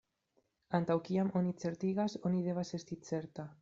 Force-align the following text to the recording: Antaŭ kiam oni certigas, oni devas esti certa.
Antaŭ 0.79 0.95
kiam 1.09 1.31
oni 1.43 1.55
certigas, 1.67 2.19
oni 2.31 2.45
devas 2.51 2.77
esti 2.81 3.03
certa. 3.11 3.53